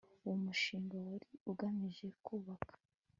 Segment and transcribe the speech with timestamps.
[0.23, 2.73] Uwo mushinga wari ugamije kubaka